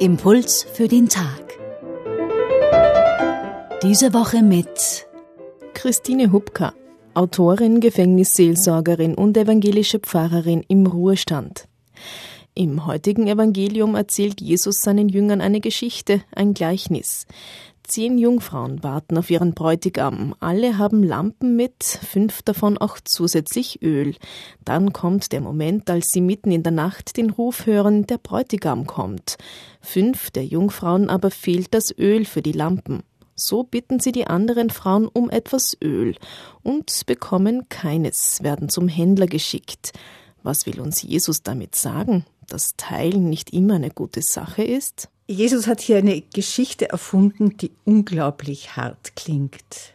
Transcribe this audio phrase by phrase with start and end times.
[0.00, 1.58] Impuls für den Tag.
[3.82, 5.08] Diese Woche mit
[5.74, 6.72] Christine Hubka,
[7.14, 11.66] Autorin, Gefängnisseelsorgerin und evangelische Pfarrerin im Ruhestand.
[12.54, 17.26] Im heutigen Evangelium erzählt Jesus seinen Jüngern eine Geschichte, ein Gleichnis.
[17.88, 20.34] Zehn Jungfrauen warten auf ihren Bräutigam.
[20.40, 24.14] Alle haben Lampen mit, fünf davon auch zusätzlich Öl.
[24.62, 28.86] Dann kommt der Moment, als sie mitten in der Nacht den Ruf hören, der Bräutigam
[28.86, 29.38] kommt.
[29.80, 33.04] Fünf der Jungfrauen aber fehlt das Öl für die Lampen.
[33.34, 36.14] So bitten sie die anderen Frauen um etwas Öl
[36.62, 39.92] und bekommen keines, werden zum Händler geschickt.
[40.42, 42.26] Was will uns Jesus damit sagen?
[42.48, 45.08] Dass Teilen nicht immer eine gute Sache ist?
[45.30, 49.92] Jesus hat hier eine Geschichte erfunden, die unglaublich hart klingt.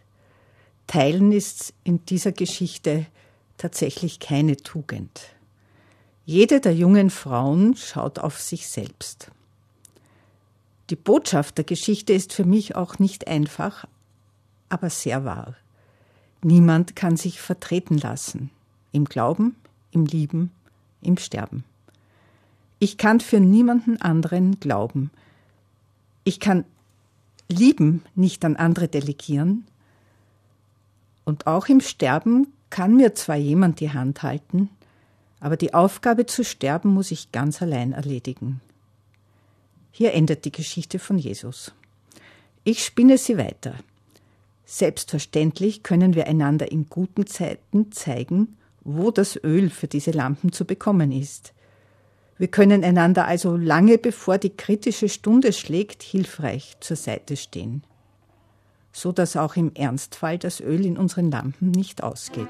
[0.85, 3.07] Teilen ist in dieser Geschichte
[3.57, 5.21] tatsächlich keine Tugend.
[6.23, 9.31] Jede der jungen Frauen schaut auf sich selbst.
[10.91, 13.87] Die Botschaft der Geschichte ist für mich auch nicht einfach,
[14.69, 15.55] aber sehr wahr.
[16.43, 18.51] Niemand kann sich vertreten lassen.
[18.91, 19.55] Im Glauben,
[19.89, 20.51] im Lieben,
[21.01, 21.63] im Sterben.
[22.77, 25.09] Ich kann für niemanden anderen glauben.
[26.23, 26.65] Ich kann
[27.49, 29.65] Lieben nicht an andere delegieren.
[31.25, 34.69] Und auch im Sterben kann mir zwar jemand die Hand halten,
[35.39, 38.61] aber die Aufgabe zu sterben muss ich ganz allein erledigen.
[39.91, 41.73] Hier endet die Geschichte von Jesus.
[42.63, 43.75] Ich spinne sie weiter.
[44.65, 50.65] Selbstverständlich können wir einander in guten Zeiten zeigen, wo das Öl für diese Lampen zu
[50.65, 51.53] bekommen ist.
[52.37, 57.83] Wir können einander also lange bevor die kritische Stunde schlägt, hilfreich zur Seite stehen,
[58.91, 62.47] so dass auch im Ernstfall das Öl in unseren Lampen nicht ausgeht.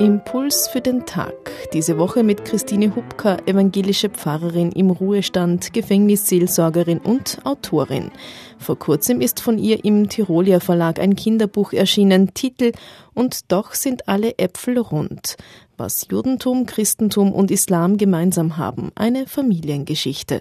[0.00, 1.50] Impuls für den Tag.
[1.74, 8.10] Diese Woche mit Christine Hubka, evangelische Pfarrerin im Ruhestand, Gefängnisseelsorgerin und Autorin.
[8.58, 12.72] Vor kurzem ist von ihr im Tirolia Verlag ein Kinderbuch erschienen, Titel
[13.12, 15.36] Und doch sind alle Äpfel rund.
[15.76, 18.92] Was Judentum, Christentum und Islam gemeinsam haben.
[18.94, 20.40] Eine Familiengeschichte.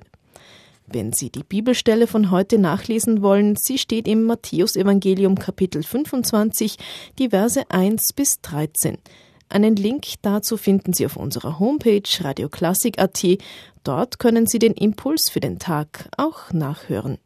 [0.88, 6.78] Wenn Sie die Bibelstelle von heute nachlesen wollen, sie steht im Matthäusevangelium Kapitel 25,
[7.20, 8.98] die Verse 1 bis 13.
[9.50, 13.26] Einen Link dazu finden Sie auf unserer Homepage radioklassik.at.
[13.84, 17.18] Dort können Sie den Impuls für den Tag auch nachhören.